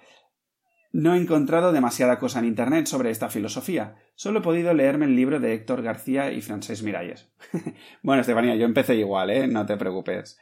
No 0.91 1.13
he 1.13 1.17
encontrado 1.17 1.71
demasiada 1.71 2.17
cosa 2.17 2.39
en 2.39 2.45
Internet 2.45 2.87
sobre 2.87 3.11
esta 3.11 3.29
filosofía. 3.29 3.95
Solo 4.15 4.39
he 4.39 4.41
podido 4.41 4.73
leerme 4.73 5.05
el 5.05 5.15
libro 5.15 5.39
de 5.39 5.53
Héctor 5.53 5.81
García 5.83 6.31
y 6.31 6.41
Francés 6.41 6.81
Miralles. 6.81 7.29
bueno, 8.01 8.21
Estefanía, 8.21 8.55
yo 8.55 8.65
empecé 8.65 8.95
igual, 8.95 9.29
¿eh? 9.29 9.47
No 9.47 9.65
te 9.65 9.77
preocupes. 9.77 10.39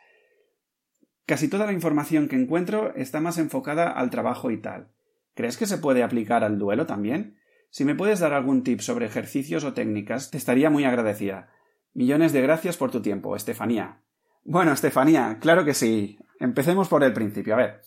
Casi 1.25 1.50
toda 1.50 1.65
la 1.65 1.74
información 1.74 2.27
que 2.27 2.36
encuentro 2.36 2.93
está 2.95 3.19
más 3.19 3.38
enfocada 3.38 3.89
al 3.89 4.12
trabajo 4.12 4.51
y 4.51 4.62
tal. 4.62 4.89
¿Crees 5.34 5.57
que 5.57 5.65
se 5.65 5.79
puede 5.79 6.03
aplicar 6.03 6.43
al 6.43 6.60
duelo 6.60 6.86
también? 6.86 7.38
Si 7.69 7.84
me 7.84 7.95
puedes 7.95 8.19
dar 8.19 8.34
algún 8.34 8.63
tip 8.63 8.79
sobre 8.79 9.07
ejercicios 9.07 9.63
o 9.63 9.74
técnicas, 9.74 10.31
te 10.31 10.38
estaría 10.38 10.69
muy 10.69 10.86
agradecida. 10.86 11.50
Millones 11.93 12.31
de 12.31 12.41
gracias 12.41 12.77
por 12.77 12.91
tu 12.91 13.01
tiempo, 13.01 13.36
Estefanía. 13.36 14.01
Bueno, 14.43 14.72
Estefanía, 14.72 15.39
claro 15.41 15.65
que 15.65 15.74
sí. 15.74 16.17
Empecemos 16.39 16.88
por 16.88 17.03
el 17.03 17.12
principio. 17.12 17.55
A 17.55 17.57
ver. 17.57 17.81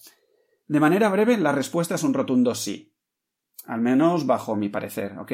De 0.68 0.80
manera 0.80 1.08
breve, 1.08 1.38
la 1.38 1.52
respuesta 1.52 1.94
es 1.94 2.02
un 2.02 2.12
rotundo 2.12 2.54
sí. 2.54 2.94
Al 3.64 3.80
menos 3.80 4.26
bajo 4.26 4.54
mi 4.54 4.68
parecer, 4.68 5.18
¿ok? 5.18 5.32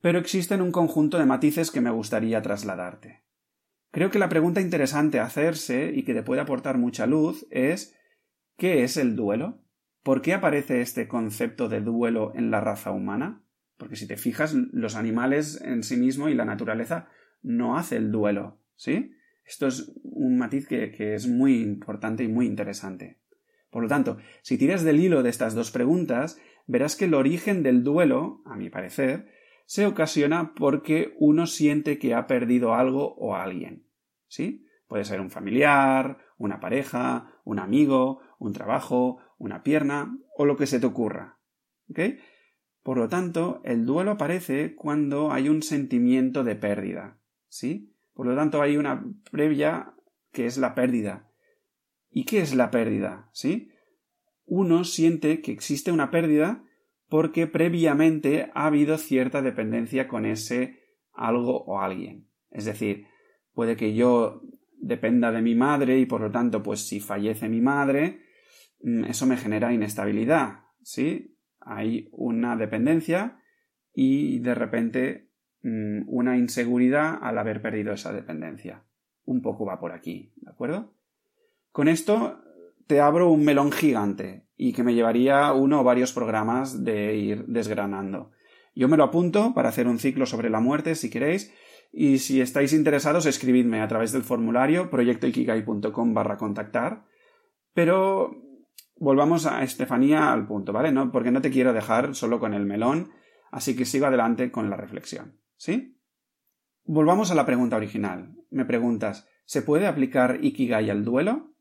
Pero 0.00 0.20
existen 0.20 0.62
un 0.62 0.70
conjunto 0.70 1.18
de 1.18 1.26
matices 1.26 1.72
que 1.72 1.80
me 1.80 1.90
gustaría 1.90 2.40
trasladarte. 2.40 3.24
Creo 3.90 4.10
que 4.10 4.20
la 4.20 4.28
pregunta 4.28 4.60
interesante 4.60 5.18
a 5.18 5.24
hacerse 5.24 5.90
y 5.92 6.04
que 6.04 6.14
te 6.14 6.22
puede 6.22 6.40
aportar 6.40 6.78
mucha 6.78 7.06
luz 7.06 7.46
es 7.50 7.96
¿qué 8.56 8.84
es 8.84 8.96
el 8.96 9.16
duelo? 9.16 9.60
¿Por 10.04 10.22
qué 10.22 10.34
aparece 10.34 10.82
este 10.82 11.08
concepto 11.08 11.68
de 11.68 11.80
duelo 11.80 12.32
en 12.36 12.52
la 12.52 12.60
raza 12.60 12.92
humana? 12.92 13.44
Porque 13.76 13.96
si 13.96 14.06
te 14.06 14.16
fijas, 14.16 14.54
los 14.54 14.94
animales 14.94 15.60
en 15.62 15.82
sí 15.82 15.96
mismos 15.96 16.30
y 16.30 16.34
la 16.34 16.44
naturaleza 16.44 17.08
no 17.42 17.76
hace 17.76 17.96
el 17.96 18.12
duelo, 18.12 18.60
¿sí? 18.76 19.16
Esto 19.44 19.66
es 19.66 19.92
un 20.04 20.38
matiz 20.38 20.68
que 20.68 21.14
es 21.14 21.26
muy 21.26 21.60
importante 21.60 22.22
y 22.22 22.28
muy 22.28 22.46
interesante. 22.46 23.18
Por 23.74 23.82
lo 23.82 23.88
tanto, 23.88 24.18
si 24.42 24.56
tiras 24.56 24.84
del 24.84 25.00
hilo 25.00 25.24
de 25.24 25.30
estas 25.30 25.56
dos 25.56 25.72
preguntas, 25.72 26.40
verás 26.68 26.94
que 26.94 27.06
el 27.06 27.14
origen 27.14 27.64
del 27.64 27.82
duelo, 27.82 28.40
a 28.44 28.54
mi 28.54 28.70
parecer, 28.70 29.26
se 29.66 29.84
ocasiona 29.84 30.54
porque 30.54 31.16
uno 31.18 31.48
siente 31.48 31.98
que 31.98 32.14
ha 32.14 32.28
perdido 32.28 32.74
algo 32.74 33.16
o 33.16 33.34
alguien. 33.34 33.88
¿Sí? 34.28 34.64
Puede 34.86 35.04
ser 35.04 35.20
un 35.20 35.28
familiar, 35.28 36.18
una 36.38 36.60
pareja, 36.60 37.40
un 37.42 37.58
amigo, 37.58 38.20
un 38.38 38.52
trabajo, 38.52 39.18
una 39.38 39.64
pierna 39.64 40.20
o 40.36 40.44
lo 40.44 40.56
que 40.56 40.68
se 40.68 40.78
te 40.78 40.86
ocurra. 40.86 41.40
¿Ok? 41.90 41.98
Por 42.84 42.96
lo 42.96 43.08
tanto, 43.08 43.60
el 43.64 43.86
duelo 43.86 44.12
aparece 44.12 44.76
cuando 44.76 45.32
hay 45.32 45.48
un 45.48 45.64
sentimiento 45.64 46.44
de 46.44 46.54
pérdida. 46.54 47.18
¿Sí? 47.48 47.92
Por 48.12 48.26
lo 48.26 48.36
tanto, 48.36 48.62
hay 48.62 48.76
una 48.76 49.04
previa 49.32 49.94
que 50.30 50.46
es 50.46 50.58
la 50.58 50.76
pérdida. 50.76 51.28
¿Y 52.16 52.24
qué 52.26 52.38
es 52.38 52.54
la 52.54 52.70
pérdida? 52.70 53.28
¿Sí? 53.32 53.72
Uno 54.46 54.84
siente 54.84 55.42
que 55.42 55.50
existe 55.50 55.90
una 55.90 56.12
pérdida 56.12 56.62
porque 57.08 57.48
previamente 57.48 58.52
ha 58.54 58.66
habido 58.66 58.98
cierta 58.98 59.42
dependencia 59.42 60.06
con 60.06 60.24
ese 60.24 60.78
algo 61.12 61.64
o 61.64 61.80
alguien. 61.80 62.28
Es 62.52 62.66
decir, 62.66 63.08
puede 63.52 63.74
que 63.74 63.94
yo 63.94 64.42
dependa 64.78 65.32
de 65.32 65.42
mi 65.42 65.56
madre 65.56 65.98
y 65.98 66.06
por 66.06 66.20
lo 66.20 66.30
tanto, 66.30 66.62
pues 66.62 66.86
si 66.86 67.00
fallece 67.00 67.48
mi 67.48 67.60
madre, 67.60 68.20
mm, 68.80 69.06
eso 69.06 69.26
me 69.26 69.36
genera 69.36 69.72
inestabilidad, 69.72 70.60
¿sí? 70.82 71.36
Hay 71.58 72.10
una 72.12 72.56
dependencia 72.56 73.40
y 73.92 74.38
de 74.38 74.54
repente 74.54 75.30
mm, 75.62 76.02
una 76.06 76.36
inseguridad 76.36 77.18
al 77.20 77.38
haber 77.38 77.60
perdido 77.60 77.92
esa 77.92 78.12
dependencia. 78.12 78.84
Un 79.24 79.42
poco 79.42 79.66
va 79.66 79.80
por 79.80 79.90
aquí, 79.90 80.32
¿de 80.36 80.50
acuerdo? 80.50 80.94
Con 81.74 81.88
esto 81.88 82.38
te 82.86 83.00
abro 83.00 83.30
un 83.30 83.44
melón 83.44 83.72
gigante 83.72 84.46
y 84.56 84.72
que 84.72 84.84
me 84.84 84.94
llevaría 84.94 85.52
uno 85.52 85.80
o 85.80 85.82
varios 85.82 86.12
programas 86.12 86.84
de 86.84 87.16
ir 87.16 87.46
desgranando. 87.46 88.30
Yo 88.76 88.86
me 88.86 88.96
lo 88.96 89.02
apunto 89.02 89.54
para 89.54 89.70
hacer 89.70 89.88
un 89.88 89.98
ciclo 89.98 90.24
sobre 90.24 90.50
la 90.50 90.60
muerte 90.60 90.94
si 90.94 91.10
queréis 91.10 91.52
y 91.90 92.18
si 92.18 92.40
estáis 92.40 92.72
interesados 92.72 93.26
escribidme 93.26 93.80
a 93.80 93.88
través 93.88 94.12
del 94.12 94.22
formulario 94.22 94.88
proyectoikigai.com 94.88 96.14
barra 96.14 96.36
contactar 96.36 97.06
pero 97.72 98.40
volvamos 98.94 99.44
a 99.46 99.64
Estefanía 99.64 100.32
al 100.32 100.46
punto, 100.46 100.72
¿vale? 100.72 100.92
No, 100.92 101.10
porque 101.10 101.32
no 101.32 101.40
te 101.40 101.50
quiero 101.50 101.72
dejar 101.72 102.14
solo 102.14 102.38
con 102.38 102.54
el 102.54 102.66
melón, 102.66 103.10
así 103.50 103.74
que 103.74 103.84
sigo 103.84 104.06
adelante 104.06 104.52
con 104.52 104.70
la 104.70 104.76
reflexión. 104.76 105.40
¿Sí? 105.56 105.98
Volvamos 106.84 107.32
a 107.32 107.34
la 107.34 107.44
pregunta 107.44 107.74
original. 107.74 108.36
Me 108.50 108.64
preguntas, 108.64 109.26
¿se 109.44 109.60
puede 109.60 109.88
aplicar 109.88 110.38
Ikigai 110.40 110.88
al 110.88 111.04
duelo? 111.04 111.53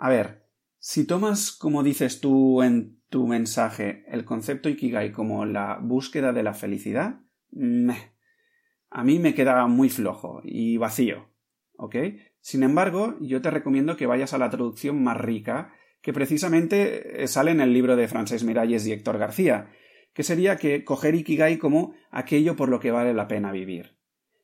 A 0.00 0.08
ver, 0.08 0.46
si 0.78 1.06
tomas, 1.06 1.52
como 1.52 1.82
dices 1.82 2.22
tú 2.22 2.62
en 2.62 3.02
tu 3.10 3.26
mensaje, 3.26 4.02
el 4.08 4.24
concepto 4.24 4.70
Ikigai 4.70 5.12
como 5.12 5.44
la 5.44 5.78
búsqueda 5.78 6.32
de 6.32 6.42
la 6.42 6.54
felicidad, 6.54 7.20
a 8.88 9.04
mí 9.04 9.18
me 9.18 9.34
queda 9.34 9.66
muy 9.66 9.90
flojo 9.90 10.40
y 10.42 10.78
vacío. 10.78 11.28
¿Ok? 11.76 11.96
Sin 12.40 12.62
embargo, 12.62 13.18
yo 13.20 13.42
te 13.42 13.50
recomiendo 13.50 13.98
que 13.98 14.06
vayas 14.06 14.32
a 14.32 14.38
la 14.38 14.48
traducción 14.48 15.04
más 15.04 15.18
rica, 15.18 15.74
que 16.00 16.14
precisamente 16.14 17.22
eh, 17.22 17.28
sale 17.28 17.50
en 17.50 17.60
el 17.60 17.74
libro 17.74 17.94
de 17.94 18.08
Francés 18.08 18.42
Miralles 18.42 18.86
y 18.86 18.92
Héctor 18.92 19.18
García, 19.18 19.70
que 20.14 20.22
sería 20.22 20.56
que 20.56 20.82
coger 20.82 21.14
Ikigai 21.14 21.58
como 21.58 21.92
aquello 22.10 22.56
por 22.56 22.70
lo 22.70 22.80
que 22.80 22.90
vale 22.90 23.12
la 23.12 23.28
pena 23.28 23.52
vivir. 23.52 23.98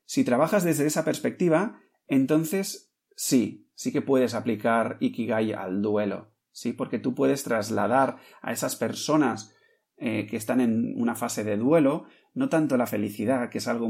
Si 0.04 0.22
trabajas 0.22 0.64
desde 0.64 0.86
esa 0.86 1.02
perspectiva, 1.02 1.80
entonces 2.08 2.92
sí, 3.16 3.65
sí 3.76 3.92
que 3.92 4.02
puedes 4.02 4.34
aplicar 4.34 4.96
Ikigai 4.98 5.52
al 5.52 5.80
duelo, 5.80 6.32
¿sí? 6.50 6.72
Porque 6.72 6.98
tú 6.98 7.14
puedes 7.14 7.44
trasladar 7.44 8.16
a 8.42 8.50
esas 8.50 8.74
personas 8.74 9.54
eh, 9.98 10.26
que 10.28 10.36
están 10.36 10.60
en 10.60 11.00
una 11.00 11.14
fase 11.14 11.44
de 11.44 11.56
duelo, 11.56 12.06
no 12.34 12.48
tanto 12.48 12.76
la 12.76 12.88
felicidad, 12.88 13.48
que 13.48 13.58
es 13.58 13.68
algo 13.68 13.88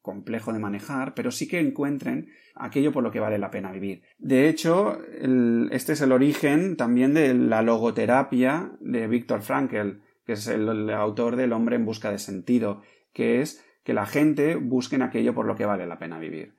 complejo 0.00 0.52
de 0.52 0.58
manejar, 0.58 1.14
pero 1.14 1.30
sí 1.30 1.48
que 1.48 1.60
encuentren 1.60 2.28
aquello 2.54 2.92
por 2.92 3.02
lo 3.02 3.10
que 3.10 3.20
vale 3.20 3.38
la 3.38 3.50
pena 3.50 3.72
vivir. 3.72 4.02
De 4.18 4.48
hecho, 4.48 4.98
este 5.70 5.92
es 5.94 6.00
el 6.00 6.12
origen 6.12 6.76
también 6.76 7.14
de 7.14 7.34
la 7.34 7.62
logoterapia 7.62 8.72
de 8.80 9.06
Viktor 9.06 9.42
Frankl, 9.42 10.00
que 10.26 10.32
es 10.32 10.46
el, 10.48 10.90
autor 10.90 11.36
del 11.36 11.52
hombre 11.52 11.76
en 11.76 11.84
busca 11.84 12.10
de 12.10 12.18
sentido, 12.18 12.82
que 13.12 13.40
es 13.40 13.64
que 13.84 13.94
la 13.94 14.06
gente 14.06 14.56
busque 14.56 14.96
aquello 14.96 15.34
por 15.34 15.46
lo 15.46 15.56
que 15.56 15.66
vale 15.66 15.86
la 15.86 15.98
pena 15.98 16.18
vivir. 16.18 16.54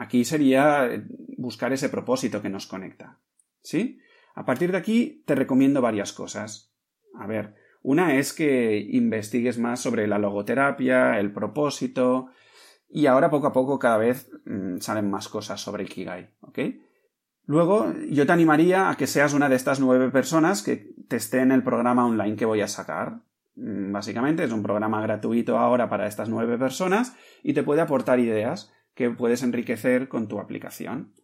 Aquí 0.00 0.24
sería 0.24 0.86
eh, 0.86 1.04
buscar 1.36 1.74
ese 1.74 1.90
propósito 1.90 2.40
que 2.40 2.48
nos 2.48 2.66
conecta. 2.66 3.18
¿Sí? 3.60 4.00
A 4.34 4.46
partir 4.46 4.72
de 4.72 4.78
aquí 4.78 5.22
te 5.26 5.34
recomiendo 5.34 5.82
varias 5.82 6.14
cosas. 6.14 6.72
A 7.18 7.26
ver, 7.26 7.54
una 7.82 8.14
es 8.14 8.32
que 8.32 8.78
investigues 8.78 9.58
más 9.58 9.80
sobre 9.80 10.06
la 10.06 10.18
logoterapia, 10.18 11.20
el 11.20 11.34
propósito, 11.34 12.30
y 12.88 13.04
ahora 13.04 13.28
poco 13.28 13.48
a 13.48 13.52
poco 13.52 13.78
cada 13.78 13.98
vez 13.98 14.30
mm, 14.46 14.78
salen 14.78 15.10
más 15.10 15.28
cosas 15.28 15.60
sobre 15.60 15.84
Ikigai, 15.84 16.30
¿ok? 16.40 16.58
Luego, 17.44 17.92
yo 18.08 18.24
te 18.24 18.32
animaría 18.32 18.88
a 18.88 18.96
que 18.96 19.06
seas 19.06 19.34
una 19.34 19.50
de 19.50 19.56
estas 19.56 19.80
nueve 19.80 20.08
personas 20.08 20.62
que 20.62 20.94
te 21.08 21.16
esté 21.16 21.40
en 21.40 21.52
el 21.52 21.62
programa 21.62 22.06
online 22.06 22.36
que 22.36 22.46
voy 22.46 22.62
a 22.62 22.68
sacar. 22.68 23.20
Mm, 23.54 23.92
básicamente 23.92 24.44
es 24.44 24.52
un 24.52 24.62
programa 24.62 25.02
gratuito 25.02 25.58
ahora 25.58 25.90
para 25.90 26.06
estas 26.06 26.30
nueve 26.30 26.56
personas 26.56 27.14
y 27.42 27.52
te 27.52 27.62
puede 27.62 27.82
aportar 27.82 28.18
ideas 28.18 28.72
que 29.00 29.08
puedes 29.08 29.42
enriquecer 29.42 30.08
con 30.08 30.28
tu 30.28 30.40
aplicación. 30.40 31.14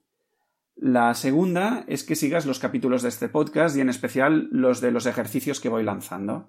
La 0.76 1.12
segunda 1.12 1.84
es 1.88 2.04
que 2.04 2.14
sigas 2.14 2.46
los 2.46 2.58
capítulos 2.58 3.02
de 3.02 3.10
este 3.10 3.28
podcast 3.28 3.76
y 3.76 3.82
en 3.82 3.90
especial 3.90 4.48
los 4.50 4.80
de 4.80 4.90
los 4.90 5.04
ejercicios 5.04 5.60
que 5.60 5.68
voy 5.68 5.84
lanzando. 5.84 6.48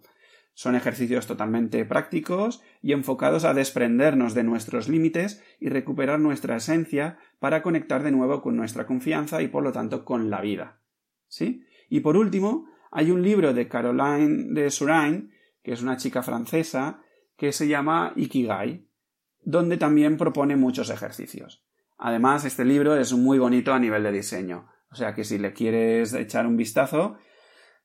Son 0.54 0.74
ejercicios 0.74 1.28
totalmente 1.28 1.84
prácticos 1.84 2.62
y 2.82 2.94
enfocados 2.94 3.44
a 3.44 3.54
desprendernos 3.54 4.36
de 4.36 4.44
nuestros 4.44 4.88
límites 4.88 5.44
y 5.60 5.68
recuperar 5.68 6.22
nuestra 6.22 6.56
esencia 6.56 7.18
para 7.40 7.62
conectar 7.62 8.04
de 8.04 8.12
nuevo 8.12 8.42
con 8.42 8.56
nuestra 8.56 8.86
confianza 8.86 9.42
y 9.42 9.50
por 9.50 9.64
lo 9.64 9.74
tanto 9.74 10.06
con 10.06 10.30
la 10.30 10.40
vida. 10.40 10.80
¿Sí? 11.28 11.66
Y 11.90 12.00
por 12.00 12.16
último, 12.16 12.70
hay 12.90 13.12
un 13.12 13.22
libro 13.22 13.54
de 13.54 13.68
Caroline 13.68 14.54
de 14.54 14.72
Surain, 14.72 15.34
que 15.62 15.74
es 15.74 15.82
una 15.82 15.98
chica 15.98 16.24
francesa, 16.24 17.02
que 17.36 17.52
se 17.52 17.68
llama 17.68 18.14
Ikigai, 18.16 18.87
donde 19.48 19.78
también 19.78 20.18
propone 20.18 20.56
muchos 20.56 20.90
ejercicios. 20.90 21.64
Además, 21.98 22.46
este 22.46 22.66
libro 22.66 22.96
es 22.96 23.14
muy 23.14 23.40
bonito 23.40 23.74
a 23.74 23.80
nivel 23.80 24.04
de 24.04 24.12
diseño, 24.12 24.68
o 24.92 24.96
sea 24.96 25.16
que 25.16 25.24
si 25.24 25.38
le 25.38 25.54
quieres 25.54 26.14
echar 26.14 26.46
un 26.46 26.58
vistazo, 26.58 27.18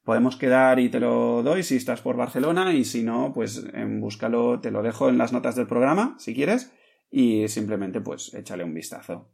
Podemos 0.04 0.36
quedar 0.36 0.80
y 0.80 0.88
te 0.88 0.98
lo 0.98 1.44
doy 1.44 1.62
si 1.62 1.76
estás 1.76 2.00
por 2.00 2.16
Barcelona 2.16 2.72
y 2.72 2.84
si 2.84 3.04
no, 3.04 3.32
pues 3.32 3.64
búscalo, 4.00 4.60
te 4.60 4.72
lo 4.72 4.82
dejo 4.82 5.08
en 5.08 5.16
las 5.16 5.32
notas 5.32 5.54
del 5.54 5.68
programa, 5.68 6.16
si 6.18 6.34
quieres, 6.34 6.72
y 7.08 7.46
simplemente 7.46 8.00
pues 8.00 8.34
échale 8.34 8.64
un 8.64 8.74
vistazo. 8.74 9.30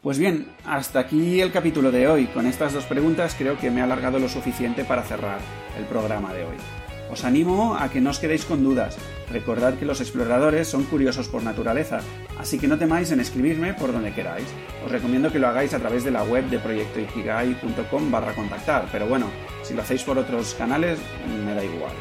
Pues 0.00 0.18
bien, 0.18 0.46
hasta 0.64 1.00
aquí 1.00 1.40
el 1.40 1.50
capítulo 1.50 1.90
de 1.90 2.06
hoy. 2.06 2.26
Con 2.26 2.46
estas 2.46 2.72
dos 2.72 2.84
preguntas 2.84 3.34
creo 3.36 3.58
que 3.58 3.70
me 3.70 3.80
ha 3.80 3.84
alargado 3.84 4.20
lo 4.20 4.28
suficiente 4.28 4.84
para 4.84 5.02
cerrar 5.02 5.40
el 5.76 5.84
programa 5.86 6.32
de 6.32 6.44
hoy. 6.44 6.89
Os 7.10 7.24
animo 7.24 7.74
a 7.74 7.90
que 7.90 8.00
no 8.00 8.10
os 8.10 8.18
quedéis 8.18 8.44
con 8.44 8.62
dudas. 8.62 8.96
Recordad 9.30 9.74
que 9.74 9.84
los 9.84 10.00
exploradores 10.00 10.68
son 10.68 10.84
curiosos 10.84 11.28
por 11.28 11.42
naturaleza, 11.42 12.00
así 12.38 12.58
que 12.58 12.68
no 12.68 12.78
temáis 12.78 13.10
en 13.10 13.20
escribirme 13.20 13.74
por 13.74 13.92
donde 13.92 14.12
queráis. 14.12 14.46
Os 14.84 14.92
recomiendo 14.92 15.32
que 15.32 15.38
lo 15.38 15.48
hagáis 15.48 15.74
a 15.74 15.78
través 15.78 16.04
de 16.04 16.12
la 16.12 16.22
web 16.22 16.48
de 16.48 16.58
proyectoikigai.com 16.58 18.10
barra 18.10 18.32
contactar, 18.34 18.86
pero 18.92 19.06
bueno, 19.06 19.26
si 19.62 19.74
lo 19.74 19.82
hacéis 19.82 20.04
por 20.04 20.18
otros 20.18 20.54
canales, 20.54 20.98
me 21.44 21.54
da 21.54 21.64
igual. 21.64 21.94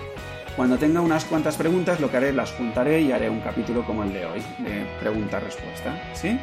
Cuando 0.55 0.77
tenga 0.77 1.01
unas 1.01 1.25
cuantas 1.25 1.55
preguntas, 1.55 1.99
lo 1.99 2.11
que 2.11 2.17
haré 2.17 2.33
las 2.33 2.51
juntaré 2.51 3.01
y 3.01 3.11
haré 3.11 3.29
un 3.29 3.39
capítulo 3.39 3.85
como 3.85 4.03
el 4.03 4.13
de 4.13 4.25
hoy, 4.25 4.41
de 4.59 4.85
pregunta-respuesta. 4.99 6.13
¿Sí? 6.13 6.39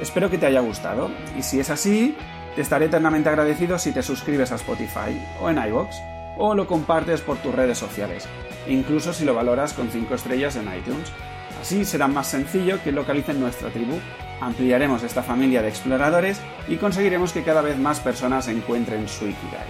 Espero 0.00 0.30
que 0.30 0.38
te 0.38 0.46
haya 0.46 0.60
gustado 0.60 1.10
y 1.38 1.42
si 1.42 1.58
es 1.58 1.70
así, 1.70 2.14
te 2.54 2.62
estaré 2.62 2.86
eternamente 2.86 3.28
agradecido 3.28 3.78
si 3.78 3.92
te 3.92 4.02
suscribes 4.02 4.52
a 4.52 4.56
Spotify 4.56 5.18
o 5.40 5.48
en 5.48 5.58
iVoox 5.58 6.11
o 6.36 6.54
lo 6.54 6.66
compartes 6.66 7.20
por 7.20 7.36
tus 7.38 7.54
redes 7.54 7.78
sociales, 7.78 8.26
incluso 8.66 9.12
si 9.12 9.24
lo 9.24 9.34
valoras 9.34 9.72
con 9.72 9.90
5 9.90 10.14
estrellas 10.14 10.56
en 10.56 10.72
iTunes. 10.74 11.12
Así 11.60 11.84
será 11.84 12.08
más 12.08 12.26
sencillo 12.26 12.82
que 12.82 12.92
localicen 12.92 13.38
nuestra 13.40 13.70
tribu, 13.70 13.98
ampliaremos 14.40 15.02
esta 15.02 15.22
familia 15.22 15.62
de 15.62 15.68
exploradores 15.68 16.40
y 16.68 16.76
conseguiremos 16.76 17.32
que 17.32 17.44
cada 17.44 17.62
vez 17.62 17.78
más 17.78 18.00
personas 18.00 18.48
encuentren 18.48 19.08
su 19.08 19.26
Ikigai. 19.26 19.66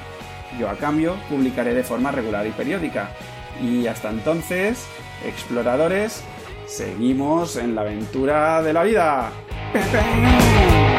Yo 0.59 0.69
a 0.69 0.75
cambio 0.75 1.17
publicaré 1.29 1.75
de 1.75 1.83
forma 1.83 2.11
regular 2.11 2.47
y 2.47 2.51
periódica. 2.51 3.11
Y 3.63 3.87
hasta 3.87 4.11
entonces, 4.11 4.87
exploradores, 5.25 6.23
seguimos 6.67 7.57
en 7.57 7.75
la 7.75 7.83
aventura 7.83 8.63
de 8.63 8.73
la 8.73 8.83
vida. 8.83 9.31
Bang. 9.75 10.92